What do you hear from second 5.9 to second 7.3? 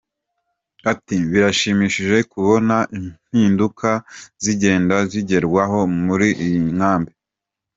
muri iyi inkambi.